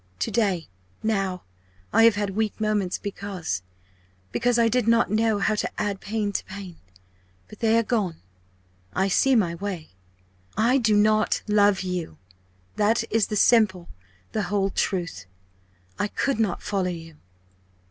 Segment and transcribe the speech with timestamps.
[0.21, 0.67] To day
[1.03, 1.43] now
[1.93, 3.61] I have had weak moments, because
[4.31, 6.77] because I did not know how to add pain to pain.
[7.47, 8.15] But they are gone
[8.93, 9.91] I see my way!
[10.57, 12.17] I do not love you
[12.77, 13.89] that is the simple,
[14.31, 15.25] the whole truth
[15.99, 17.17] I could not follow you!"